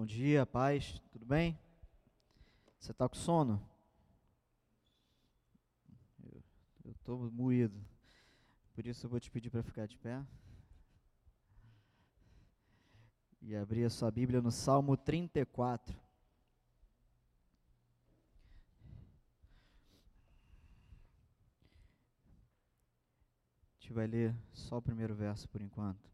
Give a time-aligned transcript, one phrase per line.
[0.00, 1.58] Bom dia, paz, tudo bem?
[2.78, 3.62] Você está com sono?
[6.82, 7.78] Eu estou moído.
[8.74, 10.24] Por isso eu vou te pedir para ficar de pé.
[13.42, 15.94] E abrir a sua Bíblia no Salmo 34.
[23.54, 26.10] A gente vai ler só o primeiro verso por enquanto.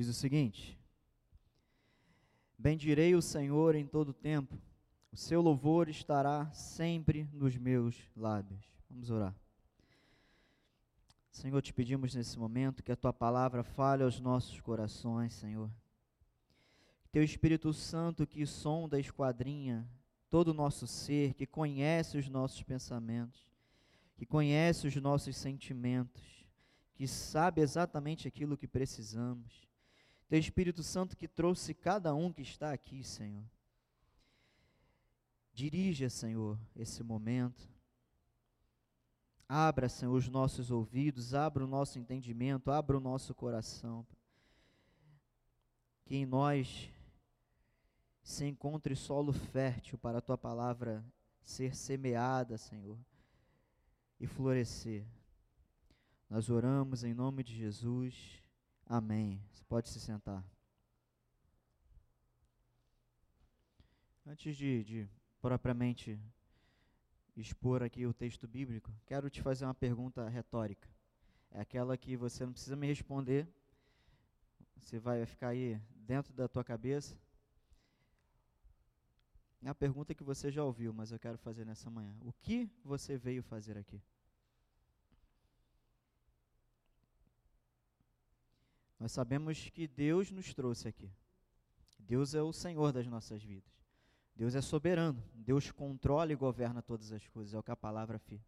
[0.00, 0.80] Diz o seguinte:
[2.56, 4.58] Bendirei o Senhor em todo tempo,
[5.12, 8.64] o seu louvor estará sempre nos meus lábios.
[8.88, 9.36] Vamos orar.
[11.30, 15.70] Senhor, te pedimos nesse momento que a tua palavra fale aos nossos corações, Senhor.
[17.12, 19.86] Teu Espírito Santo que sonda, esquadrinha
[20.30, 23.46] todo o nosso ser, que conhece os nossos pensamentos,
[24.16, 26.46] que conhece os nossos sentimentos,
[26.94, 29.68] que sabe exatamente aquilo que precisamos
[30.30, 33.42] teu Espírito Santo que trouxe cada um que está aqui, Senhor.
[35.52, 37.68] Dirija, Senhor, esse momento.
[39.48, 44.06] Abra, Senhor, os nossos ouvidos, abra o nosso entendimento, abra o nosso coração.
[46.04, 46.88] Que em nós
[48.22, 51.04] se encontre solo fértil para a tua palavra
[51.42, 52.96] ser semeada, Senhor,
[54.20, 55.04] e florescer.
[56.28, 58.39] Nós oramos em nome de Jesus.
[58.92, 59.40] Amém.
[59.52, 60.44] Você pode se sentar.
[64.26, 65.08] Antes de, de
[65.40, 66.20] propriamente
[67.36, 70.88] expor aqui o texto bíblico, quero te fazer uma pergunta retórica.
[71.52, 73.46] É aquela que você não precisa me responder,
[74.76, 77.16] você vai ficar aí dentro da tua cabeça.
[79.62, 82.12] É a pergunta que você já ouviu, mas eu quero fazer nessa manhã.
[82.22, 84.02] O que você veio fazer aqui?
[89.00, 91.10] Nós sabemos que Deus nos trouxe aqui.
[91.98, 93.72] Deus é o Senhor das nossas vidas.
[94.36, 95.24] Deus é soberano.
[95.34, 97.54] Deus controla e governa todas as coisas.
[97.54, 98.44] É o que a palavra afirma.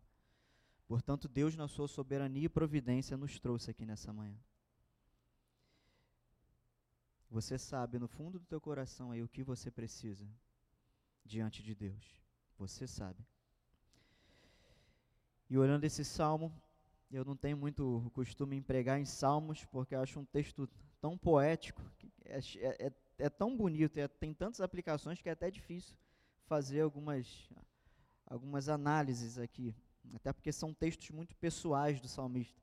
[0.86, 4.38] Portanto, Deus, na sua soberania e providência, nos trouxe aqui nessa manhã.
[7.30, 10.28] Você sabe no fundo do teu coração aí o que você precisa
[11.24, 12.20] diante de Deus.
[12.58, 13.24] Você sabe.
[15.48, 16.52] E olhando esse salmo,
[17.12, 20.68] eu não tenho muito costume em pregar em salmos, porque eu acho um texto
[21.00, 21.82] tão poético,
[22.24, 25.96] é, é, é, é tão bonito, é, tem tantas aplicações que é até difícil
[26.46, 27.50] fazer algumas,
[28.26, 29.74] algumas análises aqui,
[30.14, 32.60] até porque são textos muito pessoais do salmista.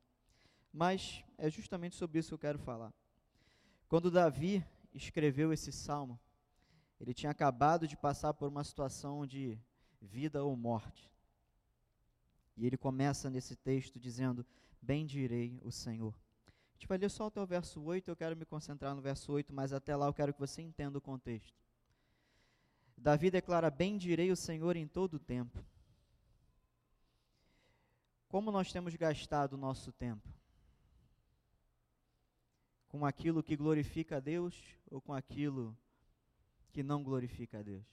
[0.72, 2.92] Mas é justamente sobre isso que eu quero falar.
[3.88, 6.18] Quando Davi escreveu esse salmo,
[7.00, 9.58] ele tinha acabado de passar por uma situação de
[10.00, 11.10] vida ou morte.
[12.60, 14.44] E ele começa nesse texto dizendo:
[14.82, 16.14] Bendirei o Senhor.
[16.44, 19.32] A gente vai ler só até o verso 8, eu quero me concentrar no verso
[19.32, 21.58] 8, mas até lá eu quero que você entenda o contexto.
[22.98, 25.64] Davi declara: Bendirei o Senhor em todo o tempo.
[28.28, 30.28] Como nós temos gastado o nosso tempo?
[32.88, 34.54] Com aquilo que glorifica a Deus
[34.90, 35.74] ou com aquilo
[36.72, 37.86] que não glorifica a Deus?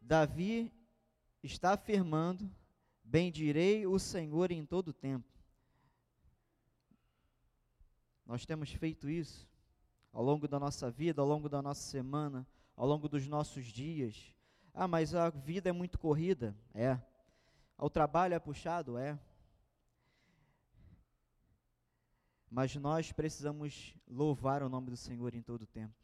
[0.00, 0.72] Davi
[1.42, 2.48] está afirmando
[3.08, 5.32] Bendirei o Senhor em todo o tempo.
[8.26, 9.48] Nós temos feito isso
[10.12, 14.34] ao longo da nossa vida, ao longo da nossa semana, ao longo dos nossos dias.
[14.74, 16.56] Ah, mas a vida é muito corrida.
[16.74, 17.00] É.
[17.78, 18.98] O trabalho é puxado?
[18.98, 19.16] É.
[22.50, 25.94] Mas nós precisamos louvar o nome do Senhor em todo o tempo.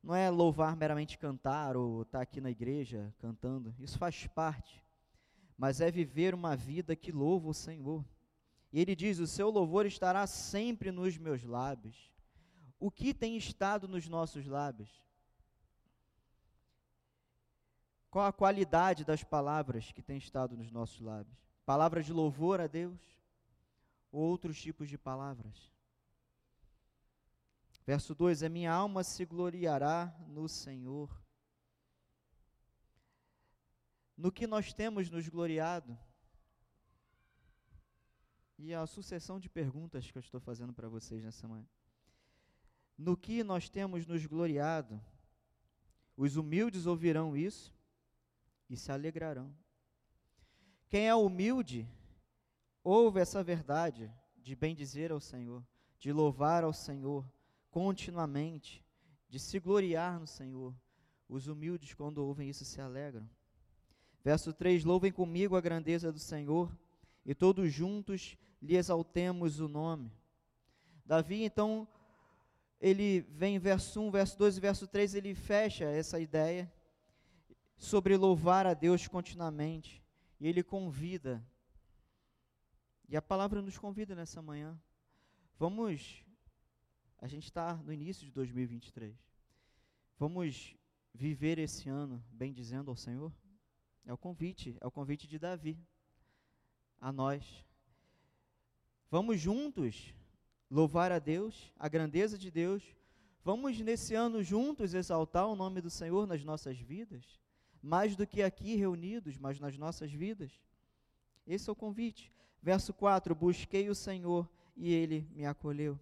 [0.00, 3.74] Não é louvar meramente cantar ou estar aqui na igreja cantando.
[3.76, 4.88] Isso faz parte
[5.60, 8.02] mas é viver uma vida que louva o Senhor.
[8.72, 12.10] E ele diz: O seu louvor estará sempre nos meus lábios.
[12.78, 14.88] O que tem estado nos nossos lábios?
[18.10, 21.36] Qual a qualidade das palavras que tem estado nos nossos lábios?
[21.66, 22.98] Palavras de louvor a Deus
[24.10, 25.70] ou outros tipos de palavras?
[27.84, 31.19] Verso 2: A minha alma se gloriará no Senhor
[34.20, 35.98] no que nós temos nos gloriado?
[38.58, 41.66] E a sucessão de perguntas que eu estou fazendo para vocês nessa manhã.
[42.98, 45.00] No que nós temos nos gloriado?
[46.14, 47.74] Os humildes ouvirão isso
[48.68, 49.56] e se alegrarão.
[50.86, 51.88] Quem é humilde,
[52.84, 55.64] ouve essa verdade de bendizer ao Senhor,
[55.98, 57.26] de louvar ao Senhor
[57.70, 58.84] continuamente,
[59.30, 60.74] de se gloriar no Senhor.
[61.26, 63.26] Os humildes, quando ouvem isso, se alegram.
[64.22, 66.70] Verso 3: Louvem comigo a grandeza do Senhor,
[67.24, 70.12] e todos juntos lhe exaltemos o nome.
[71.04, 71.88] Davi, então,
[72.80, 76.72] ele vem verso 1, verso 2 e verso 3, ele fecha essa ideia
[77.76, 80.02] sobre louvar a Deus continuamente.
[80.38, 81.44] E ele convida,
[83.08, 84.80] e a palavra nos convida nessa manhã.
[85.58, 86.24] Vamos,
[87.18, 89.14] a gente está no início de 2023.
[90.18, 90.76] Vamos
[91.12, 93.32] viver esse ano bem dizendo ao Senhor?
[94.10, 95.78] É o convite, é o convite de Davi
[97.00, 97.64] a nós.
[99.08, 100.12] Vamos juntos
[100.68, 102.82] louvar a Deus, a grandeza de Deus.
[103.44, 107.24] Vamos nesse ano juntos exaltar o nome do Senhor nas nossas vidas,
[107.80, 110.60] mais do que aqui reunidos, mas nas nossas vidas.
[111.46, 112.32] Esse é o convite.
[112.60, 115.96] Verso 4: Busquei o Senhor e ele me acolheu.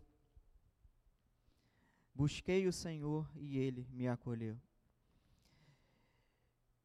[2.14, 4.58] Busquei o Senhor e ele me acolheu.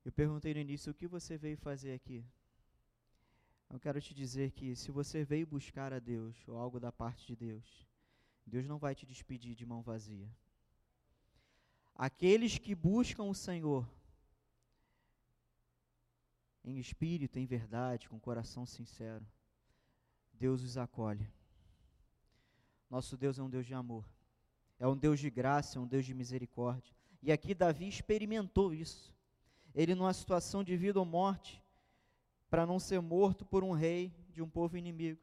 [0.03, 2.25] Eu perguntei no início o que você veio fazer aqui.
[3.69, 7.25] Eu quero te dizer que se você veio buscar a Deus ou algo da parte
[7.25, 7.87] de Deus,
[8.45, 10.29] Deus não vai te despedir de mão vazia.
[11.95, 13.87] Aqueles que buscam o Senhor
[16.63, 19.25] em espírito, em verdade, com coração sincero,
[20.33, 21.29] Deus os acolhe.
[22.89, 24.05] Nosso Deus é um Deus de amor,
[24.79, 26.93] é um Deus de graça, é um Deus de misericórdia.
[27.21, 29.13] E aqui Davi experimentou isso.
[29.73, 31.63] Ele, numa situação de vida ou morte,
[32.49, 35.19] para não ser morto por um rei de um povo inimigo.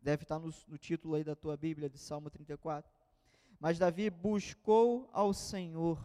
[0.00, 2.90] Deve estar no, no, título aí da tua Bíblia, de Salmo 34.
[3.58, 5.98] Mas Davi buscou ao Senhor.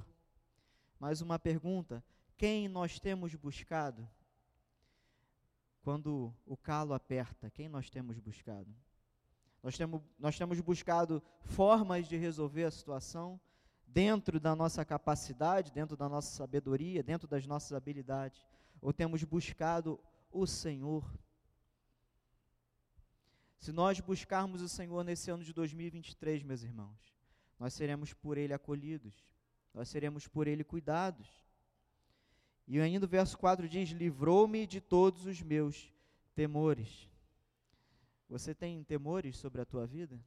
[0.98, 2.02] Mais uma pergunta:
[2.38, 4.08] quem nós temos buscado?
[5.82, 8.74] Quando o calo aperta, quem nós temos buscado?
[9.62, 13.40] Nós temos, nós temos buscado formas de resolver a situação
[13.94, 18.46] dentro da nossa capacidade, dentro da nossa sabedoria, dentro das nossas habilidades
[18.82, 20.00] ou temos buscado
[20.32, 21.04] o Senhor?
[23.58, 27.14] Se nós buscarmos o Senhor nesse ano de 2023, meus irmãos,
[27.60, 29.14] nós seremos por Ele acolhidos,
[29.74, 31.28] nós seremos por Ele cuidados.
[32.66, 35.92] E ainda o verso 4 diz: Livrou-me de todos os meus
[36.36, 37.10] temores.
[38.30, 40.18] Você tem temores sobre a tua vida?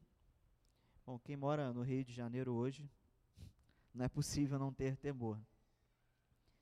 [1.06, 2.90] Bom, quem mora no Rio de Janeiro hoje,
[3.94, 5.40] não é possível não ter temor.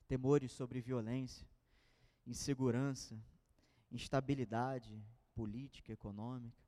[0.08, 1.46] Temores sobre violência,
[2.26, 3.20] insegurança,
[3.90, 5.02] instabilidade
[5.34, 6.64] política, econômica,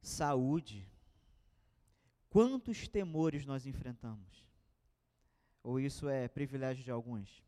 [0.00, 0.86] saúde.
[2.28, 4.44] Quantos temores nós enfrentamos?
[5.62, 7.42] Ou isso é privilégio de alguns?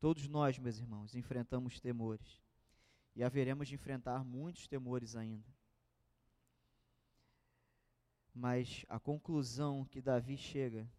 [0.00, 2.42] Todos nós, meus irmãos, enfrentamos temores.
[3.16, 5.53] E haveremos de enfrentar muitos temores ainda.
[8.34, 10.90] Mas a conclusão que Davi chega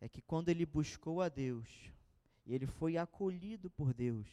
[0.00, 1.68] é que quando ele buscou a Deus,
[2.44, 4.26] e ele foi acolhido por Deus,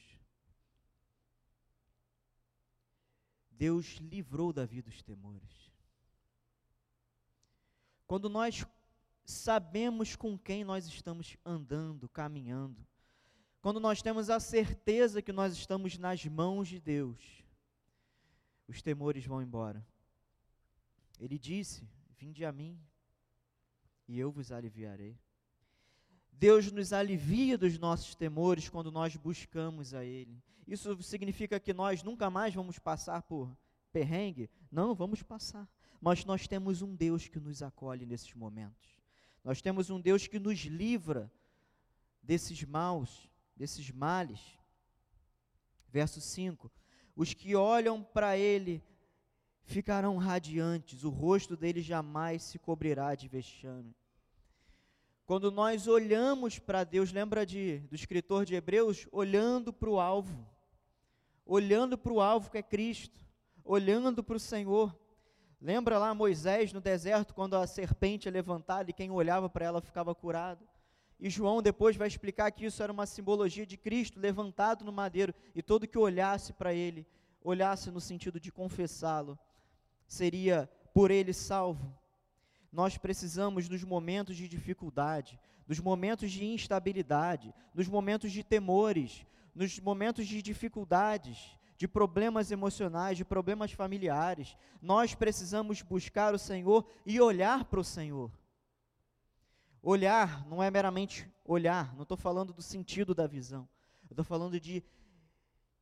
[3.52, 5.72] Deus livrou Davi dos temores.
[8.08, 8.66] Quando nós
[9.24, 12.86] sabemos com quem nós estamos andando, caminhando,
[13.62, 17.46] quando nós temos a certeza que nós estamos nas mãos de Deus,
[18.68, 19.86] os temores vão embora.
[21.22, 21.88] Ele disse:
[22.18, 22.78] Vinde a mim,
[24.08, 25.18] e eu vos aliviarei.
[26.32, 30.42] Deus nos alivia dos nossos temores quando nós buscamos a Ele.
[30.68, 33.56] Isso significa que nós nunca mais vamos passar por
[33.94, 34.50] perrengue?
[34.72, 35.70] Não, vamos passar.
[36.02, 38.90] Mas nós temos um Deus que nos acolhe nesses momentos.
[39.44, 41.32] Nós temos um Deus que nos livra
[42.24, 44.40] desses maus, desses males.
[45.90, 46.72] Verso 5:
[47.16, 48.84] Os que olham para Ele
[49.72, 53.96] ficarão radiantes, o rosto deles jamais se cobrirá de vexame.
[55.26, 59.08] Quando nós olhamos para Deus, lembra de, do escritor de Hebreus?
[59.12, 60.46] Olhando para o alvo,
[61.46, 63.26] olhando para o alvo que é Cristo,
[63.64, 64.94] olhando para o Senhor.
[65.62, 69.82] Lembra lá Moisés no deserto, quando a serpente é levantada e quem olhava para ela
[69.82, 70.68] ficava curado?
[71.18, 75.34] E João depois vai explicar que isso era uma simbologia de Cristo levantado no madeiro,
[75.56, 77.08] e todo que olhasse para ele,
[77.44, 79.40] olhasse no sentido de confessá-lo,
[80.12, 81.98] seria por ele salvo.
[82.70, 89.26] Nós precisamos nos momentos de dificuldade, nos momentos de instabilidade, nos momentos de temores,
[89.56, 96.86] nos momentos de dificuldades, de problemas emocionais, de problemas familiares, nós precisamos buscar o Senhor
[97.06, 98.30] e olhar para o Senhor.
[99.82, 103.68] Olhar não é meramente olhar, não estou falando do sentido da visão,
[104.10, 104.84] estou falando de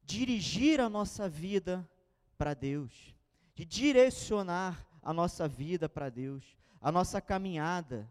[0.04, 1.90] dirigir a nossa vida
[2.38, 3.19] para Deus,
[3.60, 6.46] de direcionar a nossa vida para Deus,
[6.80, 8.10] a nossa caminhada,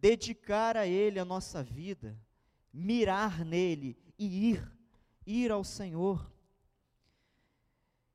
[0.00, 2.18] dedicar a Ele a nossa vida,
[2.72, 4.72] mirar nele e ir,
[5.26, 6.32] ir ao Senhor.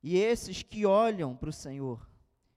[0.01, 2.09] E esses que olham para o Senhor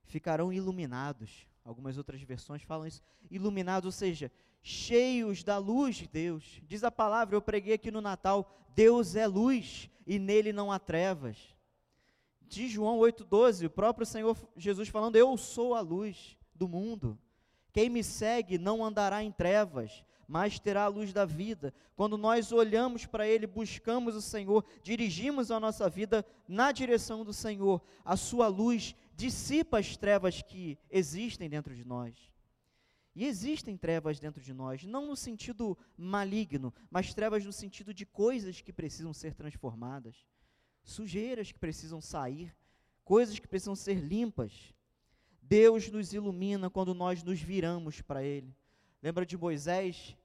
[0.05, 1.47] ficarão iluminados.
[1.63, 4.31] Algumas outras versões falam isso, iluminados, ou seja,
[4.63, 6.59] cheios da luz de Deus.
[6.63, 10.79] Diz a palavra, eu preguei aqui no Natal, Deus é luz e nele não há
[10.79, 11.54] trevas.
[12.47, 17.17] De João 8,12, o próprio Senhor Jesus falando: Eu sou a luz do mundo.
[17.71, 21.73] Quem me segue não andará em trevas, mas terá a luz da vida.
[21.95, 27.33] Quando nós olhamos para Ele, buscamos o Senhor, dirigimos a nossa vida na direção do
[27.33, 32.15] Senhor, a Sua luz dissipa as trevas que existem dentro de nós.
[33.15, 38.05] E existem trevas dentro de nós, não no sentido maligno, mas trevas no sentido de
[38.05, 40.25] coisas que precisam ser transformadas,
[40.85, 42.55] sujeiras que precisam sair,
[43.03, 44.73] coisas que precisam ser limpas.
[45.41, 48.55] Deus nos ilumina quando nós nos viramos para Ele.
[49.01, 50.15] Lembra de Moisés?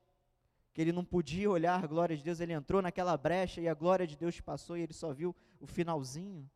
[0.72, 3.74] Que ele não podia olhar a glória de Deus, ele entrou naquela brecha e a
[3.74, 6.48] glória de Deus passou e ele só viu o finalzinho.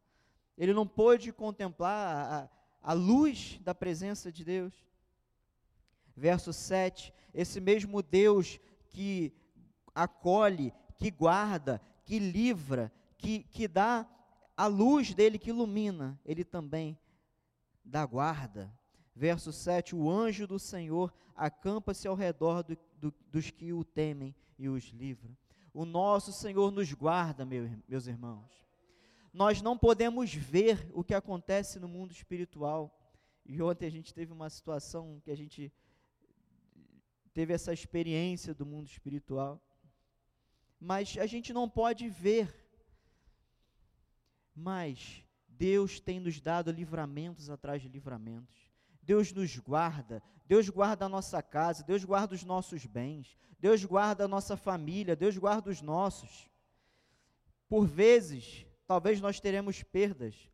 [0.56, 2.48] Ele não pôde contemplar
[2.80, 4.72] a, a luz da presença de Deus.
[6.16, 9.32] Verso 7: Esse mesmo Deus que
[9.92, 12.92] acolhe, que guarda, que livra,
[13.24, 14.06] que, que dá
[14.54, 16.98] a luz dele que ilumina, ele também
[17.82, 18.70] da guarda.
[19.16, 24.34] Verso 7: O anjo do Senhor acampa-se ao redor do, do, dos que o temem
[24.58, 25.36] e os livra.
[25.72, 28.52] O nosso Senhor nos guarda, meu, meus irmãos.
[29.32, 32.94] Nós não podemos ver o que acontece no mundo espiritual.
[33.44, 35.72] E ontem a gente teve uma situação que a gente
[37.32, 39.60] teve essa experiência do mundo espiritual.
[40.78, 42.63] Mas a gente não pode ver.
[44.54, 48.70] Mas Deus tem nos dado livramentos atrás de livramentos.
[49.02, 54.24] Deus nos guarda, Deus guarda a nossa casa, Deus guarda os nossos bens, Deus guarda
[54.24, 56.50] a nossa família, Deus guarda os nossos.
[57.68, 60.48] Por vezes, talvez nós teremos perdas,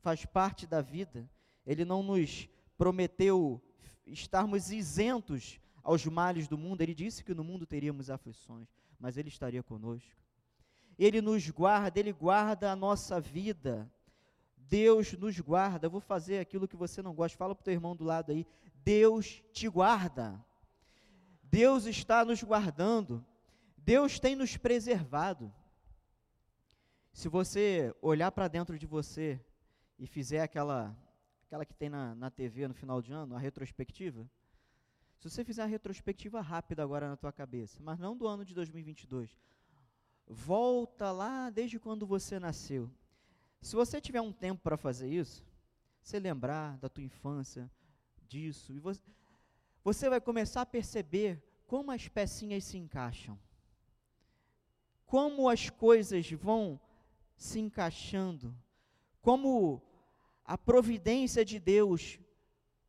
[0.00, 1.28] faz parte da vida.
[1.66, 3.62] Ele não nos prometeu
[4.06, 8.68] estarmos isentos aos males do mundo, ele disse que no mundo teríamos aflições,
[8.98, 10.19] mas ele estaria conosco.
[11.00, 13.90] Ele nos guarda, ele guarda a nossa vida.
[14.58, 15.86] Deus nos guarda.
[15.86, 17.38] Eu vou fazer aquilo que você não gosta.
[17.38, 18.46] Fala para o teu irmão do lado aí.
[18.84, 20.38] Deus te guarda.
[21.42, 23.24] Deus está nos guardando.
[23.78, 25.50] Deus tem nos preservado.
[27.14, 29.40] Se você olhar para dentro de você
[29.98, 30.94] e fizer aquela,
[31.46, 34.30] aquela que tem na, na TV no final de ano, a retrospectiva,
[35.18, 38.54] se você fizer a retrospectiva rápida agora na tua cabeça, mas não do ano de
[38.54, 39.34] 2022,
[40.30, 42.90] volta lá desde quando você nasceu
[43.60, 45.44] se você tiver um tempo para fazer isso,
[46.02, 47.70] você lembrar da tua infância,
[48.26, 49.02] disso, e você,
[49.82, 53.38] você vai começar a perceber como as pecinhas se encaixam.
[55.04, 56.80] Como as coisas vão
[57.36, 58.56] se encaixando.
[59.20, 59.82] Como
[60.44, 62.18] a providência de Deus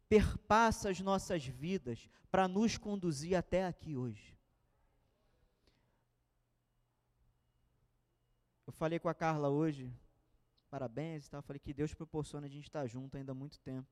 [0.08, 4.38] perpassa as nossas vidas para nos conduzir até aqui hoje.
[8.72, 9.94] Eu falei com a Carla hoje,
[10.70, 11.42] parabéns e tal.
[11.42, 13.86] Falei que Deus proporciona a gente estar junto ainda há muito tempo.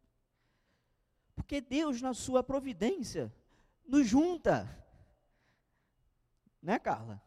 [1.36, 3.30] Porque Deus, na sua providência,
[3.86, 4.66] nos junta.
[6.62, 7.22] Né, Carla?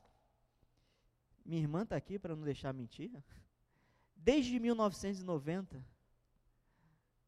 [1.44, 3.23] Minha irmã está aqui para não deixar mentir.
[4.16, 5.85] Desde 1990.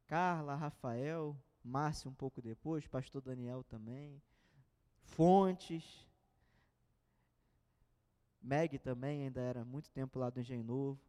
[0.06, 4.22] Carla, Rafael, Márcio um pouco depois, pastor Daniel também.
[5.02, 6.08] Fontes.
[8.44, 11.00] Meg também ainda era muito tempo lá do Engenho Novo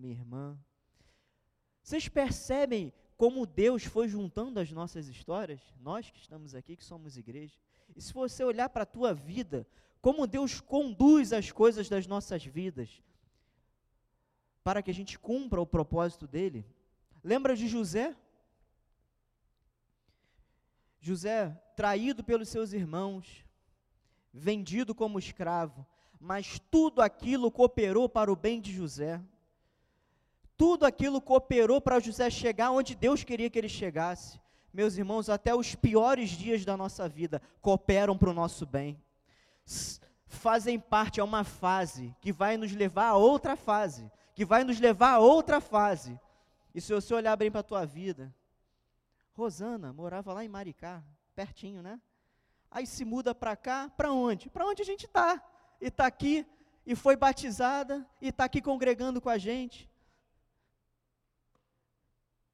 [0.00, 0.58] minha irmã.
[1.82, 5.60] Vocês percebem como Deus foi juntando as nossas histórias?
[5.78, 7.54] Nós que estamos aqui, que somos igreja.
[7.94, 9.66] E se você olhar para a tua vida,
[10.00, 13.02] como Deus conduz as coisas das nossas vidas,
[14.64, 16.64] para que a gente cumpra o propósito dele.
[17.22, 18.16] Lembra de José?
[20.98, 23.44] José, traído pelos seus irmãos,
[24.32, 25.86] vendido como escravo,
[26.20, 29.18] mas tudo aquilo cooperou para o bem de José.
[30.54, 34.38] Tudo aquilo cooperou para José chegar onde Deus queria que ele chegasse.
[34.72, 39.02] Meus irmãos, até os piores dias da nossa vida cooperam para o nosso bem.
[40.26, 44.78] Fazem parte, é uma fase que vai nos levar a outra fase, que vai nos
[44.78, 46.20] levar a outra fase.
[46.74, 48.32] E se você olhar bem para a tua vida,
[49.32, 51.02] Rosana morava lá em Maricá,
[51.34, 51.98] pertinho, né?
[52.70, 54.50] Aí se muda para cá, para onde?
[54.50, 55.42] Para onde a gente está.
[55.80, 56.46] E está aqui,
[56.84, 59.88] e foi batizada, e está aqui congregando com a gente.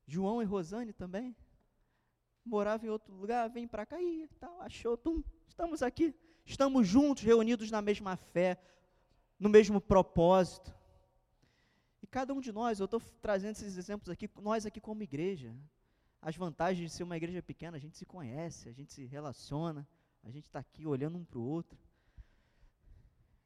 [0.07, 1.35] João e Rosane também.
[2.45, 6.15] morava em outro lugar, vem para cá e tal, achou, tum, estamos aqui,
[6.45, 8.57] estamos juntos, reunidos na mesma fé,
[9.37, 10.73] no mesmo propósito.
[12.01, 15.53] E cada um de nós, eu estou trazendo esses exemplos aqui, nós aqui como igreja,
[16.23, 19.87] as vantagens de ser uma igreja pequena, a gente se conhece, a gente se relaciona,
[20.23, 21.86] a gente está aqui olhando um para o outro.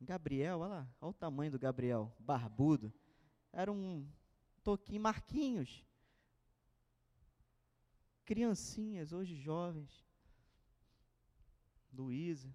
[0.00, 2.92] Gabriel, olha lá, olha o tamanho do Gabriel, barbudo.
[3.52, 4.08] Era um
[4.62, 5.84] toquinho, Marquinhos.
[8.24, 10.06] Criancinhas, hoje jovens.
[11.92, 12.50] Luísa.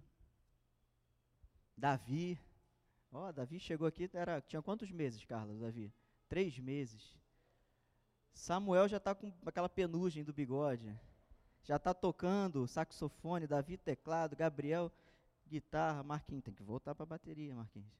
[1.76, 2.40] Davi.
[3.12, 5.92] Ó, oh, Davi chegou aqui, era, tinha quantos meses, Carlos, Davi?
[6.28, 7.14] Três meses.
[8.32, 10.98] Samuel já está com aquela penugem do bigode.
[11.62, 14.90] Já está tocando saxofone, Davi teclado, Gabriel
[15.48, 17.90] guitarra, Marquinhos, tem que voltar para a bateria, Marquinhos.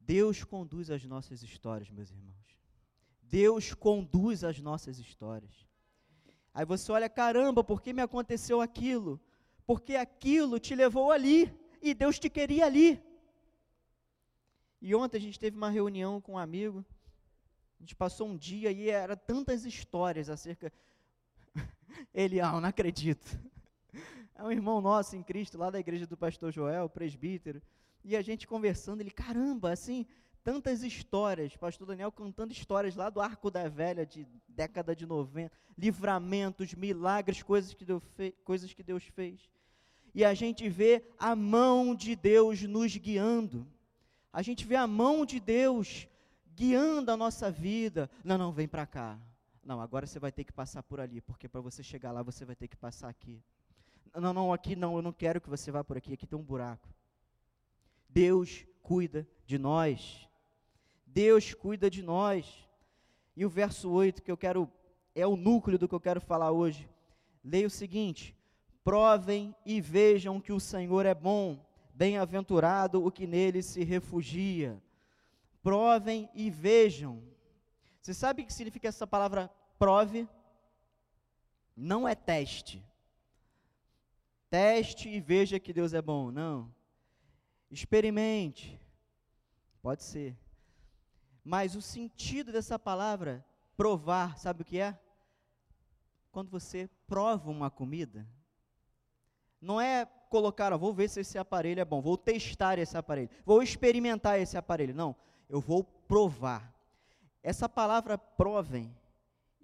[0.00, 2.58] Deus conduz as nossas histórias, meus irmãos.
[3.22, 5.68] Deus conduz as nossas histórias.
[6.52, 9.20] Aí você olha, caramba, por que me aconteceu aquilo?
[9.64, 13.00] Porque aquilo te levou ali e Deus te queria ali.
[14.80, 16.84] E ontem a gente teve uma reunião com um amigo.
[17.78, 20.72] A gente passou um dia e era tantas histórias acerca.
[22.12, 23.38] Ele, ah, não acredito.
[24.40, 27.60] É um irmão nosso em Cristo, lá da igreja do pastor Joel, presbítero.
[28.02, 30.06] E a gente conversando, ele, caramba, assim,
[30.42, 31.54] tantas histórias.
[31.58, 37.42] Pastor Daniel contando histórias lá do Arco da Velha, de década de 90, livramentos, milagres,
[37.42, 38.02] coisas que, Deus
[38.42, 39.46] coisas que Deus fez.
[40.14, 43.66] E a gente vê a mão de Deus nos guiando.
[44.32, 46.08] A gente vê a mão de Deus
[46.56, 48.08] guiando a nossa vida.
[48.24, 49.18] Não, não, vem para cá.
[49.62, 52.46] Não, agora você vai ter que passar por ali, porque para você chegar lá você
[52.46, 53.38] vai ter que passar aqui.
[54.14, 56.42] Não, não, aqui não, eu não quero que você vá por aqui, aqui tem um
[56.42, 56.88] buraco.
[58.08, 60.28] Deus cuida de nós.
[61.06, 62.68] Deus cuida de nós.
[63.36, 64.70] E o verso 8 que eu quero,
[65.14, 66.88] é o núcleo do que eu quero falar hoje.
[67.42, 68.36] Leia o seguinte:
[68.82, 71.64] provem e vejam que o Senhor é bom,
[71.94, 74.80] bem-aventurado o que nele se refugia.
[75.62, 77.22] Provem e vejam.
[78.00, 80.28] Você sabe o que significa essa palavra prove?
[81.76, 82.84] Não é teste.
[84.50, 86.30] Teste e veja que Deus é bom.
[86.32, 86.74] Não.
[87.70, 88.80] Experimente.
[89.80, 90.36] Pode ser.
[91.44, 93.44] Mas o sentido dessa palavra,
[93.76, 94.98] provar, sabe o que é?
[96.30, 98.26] Quando você prova uma comida,
[99.60, 103.30] não é colocar, ó, vou ver se esse aparelho é bom, vou testar esse aparelho,
[103.44, 104.94] vou experimentar esse aparelho.
[104.94, 105.16] Não,
[105.48, 106.72] eu vou provar.
[107.42, 108.94] Essa palavra provem,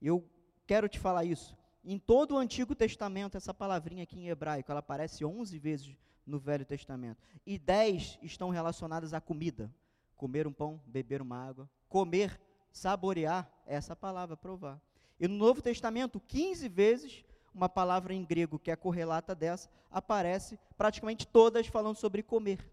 [0.01, 0.29] eu
[0.67, 1.57] quero te falar isso.
[1.89, 5.97] Em todo o Antigo Testamento, essa palavrinha aqui em hebraico, ela aparece 11 vezes
[6.27, 7.23] no Velho Testamento.
[7.47, 9.73] E 10 estão relacionadas à comida.
[10.17, 11.71] Comer um pão, beber uma água.
[11.89, 12.41] Comer,
[12.73, 14.81] saborear, é essa palavra, provar.
[15.21, 20.59] E no Novo Testamento, 15 vezes, uma palavra em grego que é correlata dessa, aparece
[20.77, 22.69] praticamente todas falando sobre comer.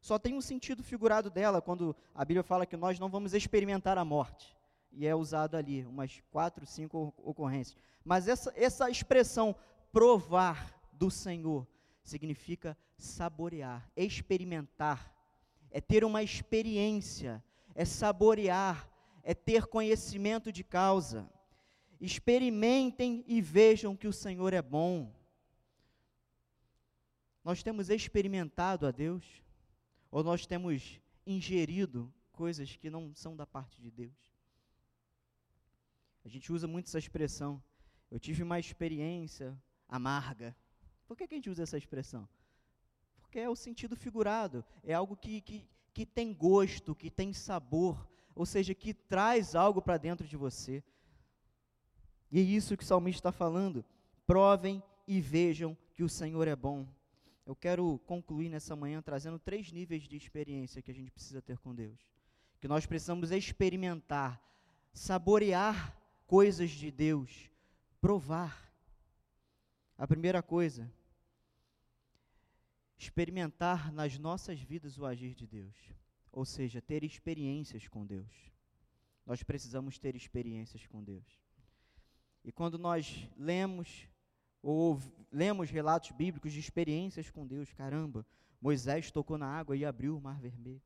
[0.00, 3.96] Só tem um sentido figurado dela quando a Bíblia fala que nós não vamos experimentar
[3.96, 4.56] a morte.
[4.92, 7.78] E é usado ali, umas quatro, cinco ocorrências.
[8.04, 9.54] Mas essa, essa expressão
[9.92, 11.66] provar do Senhor
[12.02, 15.14] significa saborear, experimentar,
[15.70, 17.42] é ter uma experiência,
[17.74, 18.88] é saborear,
[19.22, 21.30] é ter conhecimento de causa.
[22.00, 25.14] Experimentem e vejam que o Senhor é bom.
[27.44, 29.24] Nós temos experimentado a Deus,
[30.10, 34.34] ou nós temos ingerido coisas que não são da parte de Deus?
[36.24, 37.62] A gente usa muito essa expressão.
[38.10, 39.56] Eu tive uma experiência
[39.88, 40.56] amarga.
[41.06, 42.28] Por que, que a gente usa essa expressão?
[43.20, 48.08] Porque é o sentido figurado, é algo que, que, que tem gosto, que tem sabor,
[48.34, 50.82] ou seja, que traz algo para dentro de você.
[52.30, 53.84] E é isso que o salmista está falando.
[54.26, 56.86] Provem e vejam que o Senhor é bom.
[57.44, 61.58] Eu quero concluir nessa manhã trazendo três níveis de experiência que a gente precisa ter
[61.58, 61.98] com Deus.
[62.60, 64.40] Que nós precisamos experimentar,
[64.92, 65.96] saborear
[66.26, 67.49] coisas de Deus,
[68.00, 68.68] provar.
[69.96, 70.90] A primeira coisa,
[72.96, 75.76] experimentar nas nossas vidas o agir de Deus,
[76.32, 78.32] ou seja, ter experiências com Deus.
[79.26, 81.26] Nós precisamos ter experiências com Deus.
[82.42, 84.08] E quando nós lemos
[84.62, 84.98] ou
[85.30, 88.26] lemos relatos bíblicos de experiências com Deus, caramba,
[88.60, 90.82] Moisés tocou na água e abriu o mar vermelho.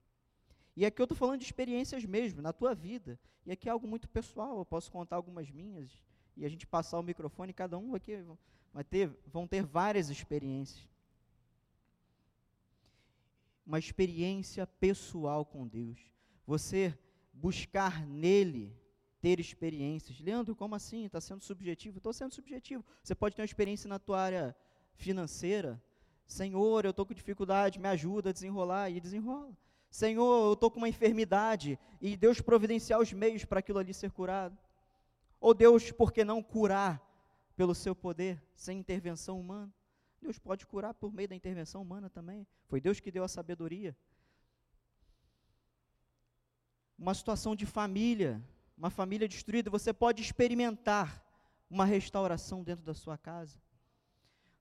[0.77, 3.19] E aqui eu estou falando de experiências mesmo, na tua vida.
[3.47, 5.91] E aqui é algo muito pessoal, eu posso contar algumas minhas
[6.37, 8.23] e a gente passar o microfone, cada um aqui
[8.73, 10.89] vai ter, vão ter várias experiências.
[13.67, 16.01] Uma experiência pessoal com Deus.
[16.47, 16.97] Você
[17.33, 18.77] buscar nele
[19.21, 20.21] ter experiências.
[20.21, 21.07] Leandro, como assim?
[21.07, 21.97] Está sendo subjetivo?
[21.97, 22.85] Estou sendo subjetivo.
[23.03, 24.57] Você pode ter uma experiência na tua área
[24.97, 25.83] financeira.
[26.27, 29.57] Senhor, eu estou com dificuldade, me ajuda a desenrolar e desenrola.
[29.91, 34.11] Senhor, eu estou com uma enfermidade e Deus providenciar os meios para aquilo ali ser
[34.11, 34.59] curado.
[35.45, 37.07] Ou Deus, por que não curar
[37.55, 39.71] pelo seu poder, sem intervenção humana?
[40.19, 42.47] Deus pode curar por meio da intervenção humana também.
[42.67, 43.95] Foi Deus que deu a sabedoria.
[46.99, 48.43] Uma situação de família,
[48.75, 51.23] uma família destruída, você pode experimentar
[51.69, 53.61] uma restauração dentro da sua casa.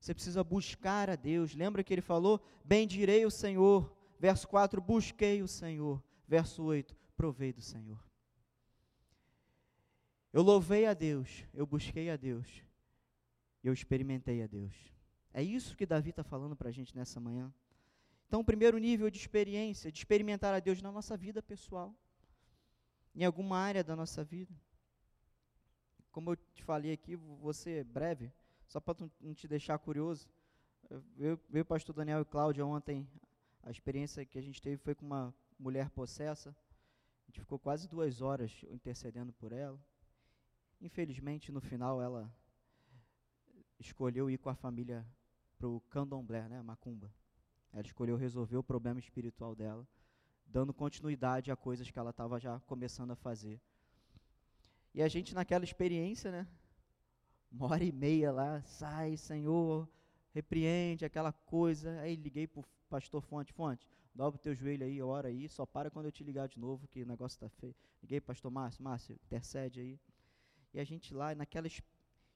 [0.02, 1.56] Você precisa buscar a Deus.
[1.56, 3.90] Lembra que ele falou: Bendirei o Senhor.
[4.20, 6.04] Verso 4: Busquei o Senhor.
[6.28, 8.04] Verso 8: Provei do Senhor.
[10.34, 12.64] Eu louvei a Deus, eu busquei a Deus,
[13.64, 14.74] eu experimentei a Deus.
[15.32, 17.54] É isso que Davi está falando para a gente nessa manhã.
[18.28, 21.96] Então, o primeiro nível de experiência, de experimentar a Deus na nossa vida pessoal
[23.16, 24.54] em alguma área da nossa vida.
[26.12, 28.32] Como eu te falei aqui, vou ser breve,
[28.68, 30.28] só para não te deixar curioso.
[30.90, 33.08] Eu, eu, o pastor Daniel e Cláudia ontem,
[33.62, 36.50] a experiência que a gente teve foi com uma mulher possessa.
[36.50, 39.80] A gente ficou quase duas horas intercedendo por ela.
[40.84, 42.32] Infelizmente, no final, ela
[43.80, 45.04] escolheu ir com a família
[45.58, 47.12] para o candomblé, né, macumba.
[47.72, 49.88] Ela escolheu resolver o problema espiritual dela
[50.54, 53.60] dando continuidade a coisas que ela estava já começando a fazer.
[54.94, 56.48] E a gente naquela experiência, né?
[57.52, 59.90] Uma hora e meia lá, sai, Senhor,
[60.32, 62.00] repreende aquela coisa.
[62.02, 65.66] Aí liguei para o pastor Fonte, Fonte, dobra o teu joelho aí, ora aí, só
[65.66, 67.76] para quando eu te ligar de novo, que o negócio está feio.
[68.02, 70.00] Liguei para pastor Márcio, Márcio, intercede aí.
[70.74, 71.68] E a gente lá, naquela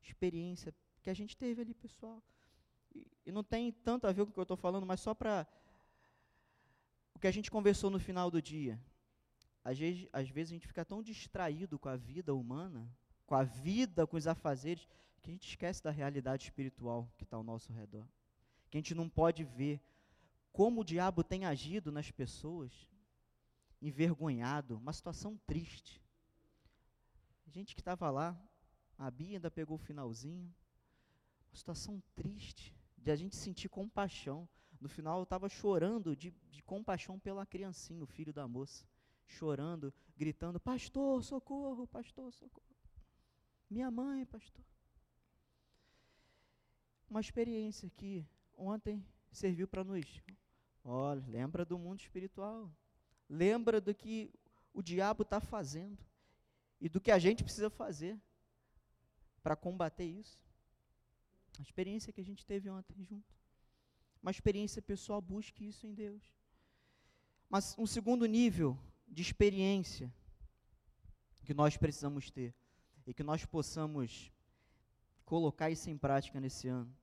[0.02, 2.22] experiência que a gente teve ali, pessoal.
[2.94, 5.14] E, e não tem tanto a ver com o que eu estou falando, mas só
[5.14, 5.48] para
[7.16, 8.80] o que a gente conversou no final do dia.
[9.64, 12.90] Às vezes, às vezes a gente fica tão distraído com a vida humana,
[13.26, 14.88] com a vida, com os afazeres,
[15.22, 18.08] que a gente esquece da realidade espiritual que está ao nosso redor.
[18.70, 19.82] Que a gente não pode ver
[20.54, 22.72] como o diabo tem agido nas pessoas,
[23.82, 26.02] envergonhado, uma situação triste.
[27.48, 28.40] Gente que estava lá,
[28.98, 30.54] a Bia ainda pegou o finalzinho,
[31.50, 34.48] uma situação triste, de a gente sentir compaixão.
[34.80, 38.86] No final eu estava chorando de, de compaixão pela criancinha, o filho da moça.
[39.28, 42.66] Chorando, gritando: Pastor, socorro, pastor, socorro.
[43.70, 44.64] Minha mãe, pastor.
[47.10, 50.06] Uma experiência que ontem serviu para nos.
[50.84, 52.72] Olha, lembra do mundo espiritual.
[53.30, 54.34] Lembra do que
[54.74, 56.07] o diabo está fazendo.
[56.80, 58.20] E do que a gente precisa fazer
[59.42, 60.40] para combater isso.
[61.60, 63.38] A experiência que a gente teve ontem junto
[64.28, 66.22] uma experiência pessoal, busque isso em Deus.
[67.50, 70.14] Mas um segundo nível de experiência
[71.46, 72.54] que nós precisamos ter
[73.06, 74.32] e que nós possamos
[75.24, 76.94] colocar isso em prática nesse ano.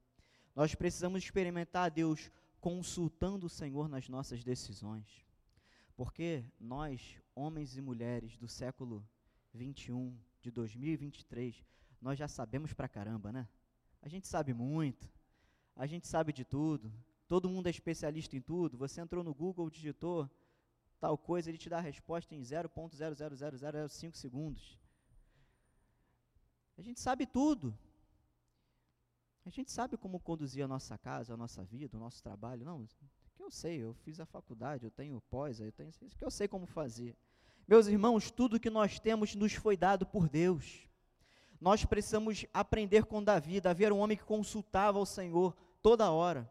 [0.55, 5.25] Nós precisamos experimentar a Deus consultando o Senhor nas nossas decisões.
[5.97, 9.07] Porque nós, homens e mulheres do século
[9.55, 11.65] 21, de 2023,
[12.01, 13.49] nós já sabemos pra caramba, né?
[14.03, 15.09] A gente sabe muito,
[15.75, 16.93] a gente sabe de tudo,
[17.27, 18.77] todo mundo é especialista em tudo.
[18.77, 20.29] Você entrou no Google, digitou
[21.01, 24.79] tal coisa, ele te dá a resposta em 0.00005 segundos.
[26.77, 27.77] A gente sabe tudo.
[29.47, 32.65] A gente sabe como conduzir a nossa casa, a nossa vida, o nosso trabalho.
[32.65, 32.87] Não,
[33.35, 36.31] que eu sei, eu fiz a faculdade, eu tenho pós, eu tenho isso que eu
[36.31, 37.17] sei como fazer.
[37.67, 40.89] Meus irmãos, tudo que nós temos nos foi dado por Deus.
[41.61, 43.61] Nós precisamos aprender com Davi.
[43.61, 46.51] Davi era um homem que consultava o Senhor toda hora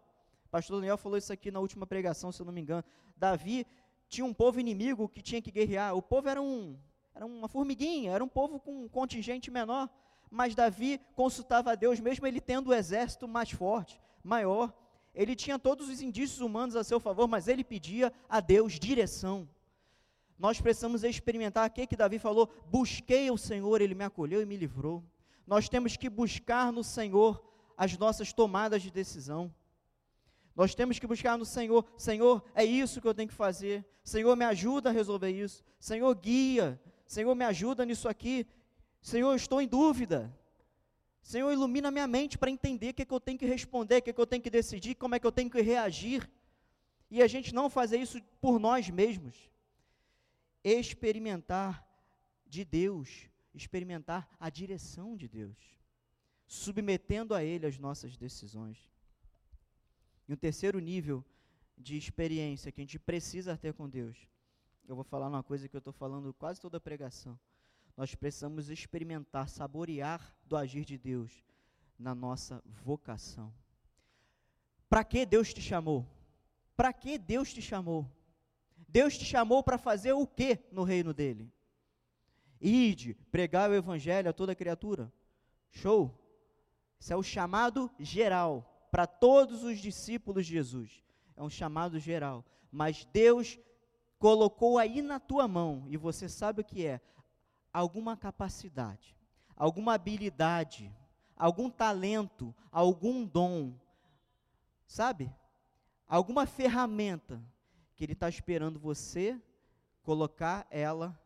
[0.53, 2.83] pastor Daniel falou isso aqui na última pregação, se eu não me engano.
[3.17, 3.65] Davi
[4.07, 5.95] tinha um povo inimigo que tinha que guerrear.
[5.95, 6.77] O povo era, um,
[7.15, 9.89] era uma formiguinha, era um povo com um contingente menor.
[10.29, 14.71] Mas Davi consultava a Deus, mesmo ele tendo o exército mais forte, maior.
[15.15, 19.49] Ele tinha todos os indícios humanos a seu favor, mas ele pedia a Deus direção.
[20.37, 24.57] Nós precisamos experimentar o que, Davi falou: busquei o Senhor, ele me acolheu e me
[24.57, 25.03] livrou.
[25.45, 27.43] Nós temos que buscar no Senhor
[27.77, 29.53] as nossas tomadas de decisão.
[30.55, 33.85] Nós temos que buscar no Senhor, Senhor, é isso que eu tenho que fazer.
[34.03, 35.63] Senhor, me ajuda a resolver isso.
[35.79, 36.79] Senhor, guia.
[37.07, 38.45] Senhor, me ajuda nisso aqui.
[39.01, 40.31] Senhor, eu estou em dúvida.
[41.21, 44.01] Senhor, ilumina minha mente para entender o que, é que eu tenho que responder, o
[44.01, 46.29] que, é que eu tenho que decidir, como é que eu tenho que reagir.
[47.09, 49.49] E a gente não fazer isso por nós mesmos.
[50.63, 51.85] Experimentar
[52.45, 55.57] de Deus, experimentar a direção de Deus,
[56.45, 58.91] submetendo a Ele as nossas decisões.
[60.27, 61.25] E um terceiro nível
[61.77, 64.27] de experiência que a gente precisa ter com Deus.
[64.87, 67.39] Eu vou falar uma coisa que eu estou falando quase toda a pregação.
[67.95, 71.43] nós precisamos experimentar, saborear do agir de Deus
[71.97, 73.53] na nossa vocação.
[74.89, 76.07] Para que Deus te chamou?
[76.75, 78.09] Para que Deus te chamou?
[78.93, 81.51] Deus te chamou para fazer o que no reino dele?
[82.61, 85.11] Ide, pregar o evangelho a toda criatura.
[85.71, 86.15] Show!
[86.99, 91.03] Isso é o chamado geral para todos os discípulos de Jesus.
[91.35, 92.45] É um chamado geral.
[92.71, 93.59] Mas Deus
[94.19, 97.01] colocou aí na tua mão, e você sabe o que é,
[97.73, 99.17] alguma capacidade,
[99.55, 100.95] alguma habilidade,
[101.35, 103.73] algum talento, algum dom,
[104.85, 105.33] sabe?
[106.07, 107.43] Alguma ferramenta
[107.95, 109.39] que Ele está esperando você
[110.01, 111.19] colocar ela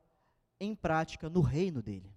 [0.60, 2.12] em prática no reino dele.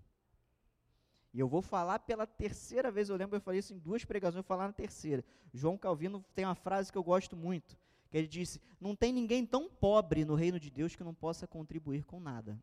[1.32, 4.36] E eu vou falar pela terceira vez, eu lembro, eu falei isso em duas pregações,
[4.36, 5.24] eu vou falar na terceira.
[5.52, 7.78] João Calvino tem uma frase que eu gosto muito,
[8.10, 11.46] que ele disse: Não tem ninguém tão pobre no reino de Deus que não possa
[11.46, 12.60] contribuir com nada.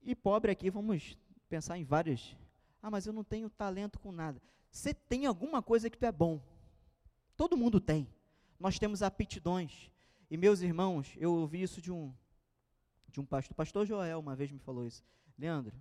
[0.00, 1.16] E pobre aqui, vamos
[1.48, 2.36] pensar em vários.
[2.80, 4.40] Ah, mas eu não tenho talento com nada.
[4.70, 6.40] Você tem alguma coisa que tu é bom.
[7.36, 8.08] Todo mundo tem.
[8.58, 9.90] Nós temos aptidões.
[10.32, 12.10] E meus irmãos, eu ouvi isso de um
[13.06, 15.04] de um pastor, pastor Joel uma vez me falou isso.
[15.36, 15.78] Leandro,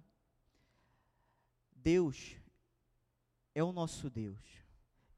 [1.73, 2.35] Deus
[3.55, 4.37] é o nosso Deus.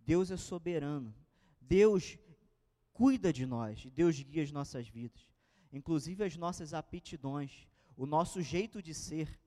[0.01, 1.11] Deus é soberano.
[1.59, 2.15] Deus
[2.93, 3.83] cuida de nós.
[3.87, 5.27] Deus guia as nossas vidas.
[5.71, 7.67] Inclusive as nossas aptidões.
[7.97, 9.39] O nosso jeito de ser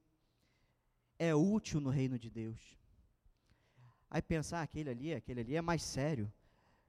[1.16, 2.76] é útil no reino de Deus.
[4.10, 6.32] Aí pensar, ah, aquele ali, aquele ali é mais sério.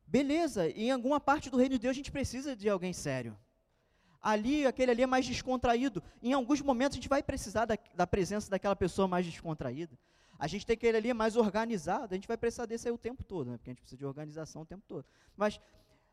[0.08, 3.38] Beleza, em alguma parte do reino de Deus a gente precisa de alguém sério.
[4.22, 6.02] Ali, aquele ali é mais descontraído.
[6.22, 9.98] Em alguns momentos a gente vai precisar da, da presença daquela pessoa mais descontraída.
[10.40, 13.24] A gente tem aquele ali mais organizado, a gente vai precisar desse aí o tempo
[13.24, 13.58] todo, né?
[13.58, 15.06] porque a gente precisa de organização o tempo todo.
[15.36, 15.60] Mas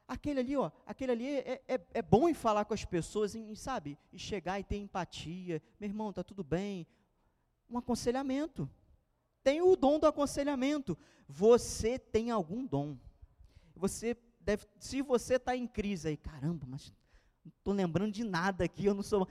[0.09, 3.55] aquele ali, ó, aquele ali é, é, é bom em falar com as pessoas, em,
[3.55, 5.63] sabe, e chegar e ter empatia.
[5.79, 6.87] Meu irmão, tá tudo bem?
[7.69, 8.69] Um aconselhamento.
[9.43, 10.97] Tem o dom do aconselhamento.
[11.29, 12.97] Você tem algum dom.
[13.75, 16.93] Você deve, se você está em crise aí, caramba, mas
[17.45, 19.29] não estou lembrando de nada aqui, eu não sou.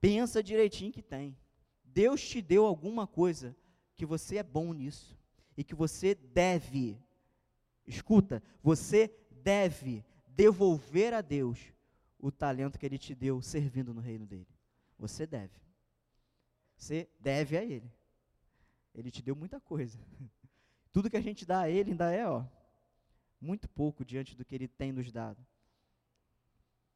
[0.00, 1.36] Pensa direitinho que tem.
[1.84, 3.56] Deus te deu alguma coisa
[3.94, 5.18] que você é bom nisso
[5.56, 7.00] e que você deve,
[7.86, 11.58] escuta, você deve devolver a Deus
[12.18, 14.46] o talento que Ele te deu servindo no reino dele.
[14.98, 15.58] Você deve.
[16.76, 17.90] Você deve a Ele.
[18.94, 19.98] Ele te deu muita coisa.
[20.92, 22.44] Tudo que a gente dá a Ele ainda é, ó,
[23.40, 25.44] muito pouco diante do que Ele tem nos dado.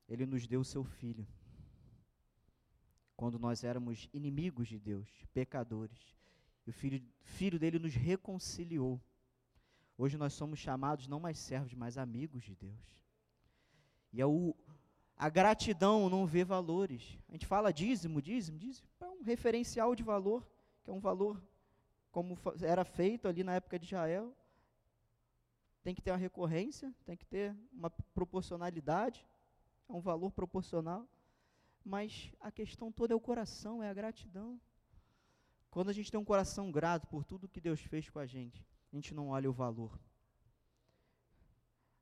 [0.08, 1.26] Ele nos deu o seu Filho.
[3.16, 6.16] Quando nós éramos inimigos de Deus, pecadores,
[6.66, 9.00] o filho, filho dele nos reconciliou.
[9.98, 12.80] Hoje nós somos chamados não mais servos, mas amigos de Deus.
[14.12, 14.56] E é o,
[15.16, 17.18] a gratidão não vê valores.
[17.28, 18.88] A gente fala dízimo, dízimo, dízimo.
[19.00, 20.48] É um referencial de valor,
[20.82, 21.42] que é um valor
[22.10, 24.34] como era feito ali na época de Israel.
[25.82, 29.26] Tem que ter uma recorrência, tem que ter uma proporcionalidade,
[29.88, 31.08] é um valor proporcional.
[31.84, 34.60] Mas a questão toda é o coração, é a gratidão.
[35.70, 38.66] Quando a gente tem um coração grato por tudo que Deus fez com a gente,
[38.92, 39.98] a gente não olha o valor.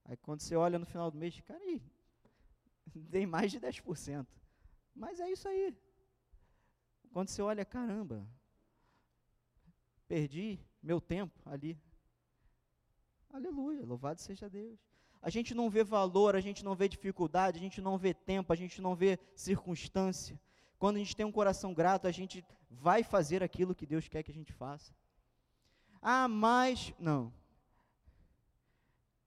[0.04, 1.82] Aí quando você olha no final do mês, cara, aí,
[2.94, 4.26] dei mais de 10%.
[4.94, 5.76] Mas é isso aí.
[7.12, 8.26] Quando você olha, caramba,
[10.08, 11.78] perdi meu tempo ali.
[13.30, 14.78] Aleluia, louvado seja Deus.
[15.20, 18.52] A gente não vê valor, a gente não vê dificuldade, a gente não vê tempo,
[18.52, 20.40] a gente não vê circunstância.
[20.78, 24.22] Quando a gente tem um coração grato, a gente vai fazer aquilo que Deus quer
[24.22, 24.94] que a gente faça.
[26.00, 26.94] Ah, mas.
[26.98, 27.32] Não.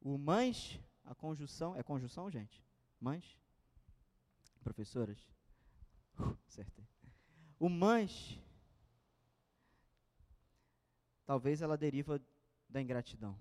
[0.01, 1.75] O mas, a conjunção.
[1.75, 2.63] É conjunção, gente?
[2.99, 3.37] Mas?
[4.63, 5.19] Professoras?
[6.17, 6.37] Uh.
[7.59, 8.39] O mas.
[11.25, 12.21] Talvez ela deriva
[12.69, 13.37] da ingratidão.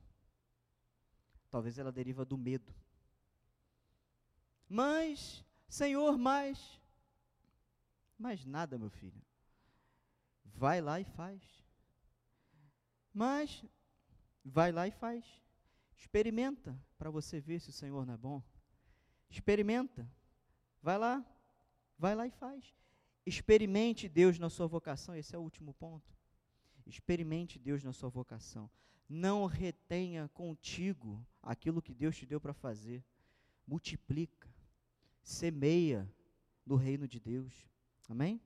[1.51, 2.73] Talvez ela deriva do medo.
[4.69, 6.81] Mas, Senhor, mas.
[8.17, 9.21] Mais nada, meu filho.
[10.45, 11.43] Vai lá e faz.
[13.13, 13.65] Mas,
[14.45, 15.25] vai lá e faz.
[15.97, 18.43] Experimenta para você ver se o Senhor não é bom.
[19.29, 20.09] Experimenta.
[20.81, 21.25] Vai lá.
[21.99, 22.75] Vai lá e faz.
[23.27, 25.15] Experimente Deus na sua vocação.
[25.15, 26.17] Esse é o último ponto.
[26.87, 28.71] Experimente Deus na sua vocação.
[29.13, 33.05] Não retenha contigo aquilo que Deus te deu para fazer.
[33.67, 34.49] Multiplica.
[35.21, 36.09] Semeia
[36.65, 37.69] no reino de Deus.
[38.09, 38.41] Amém?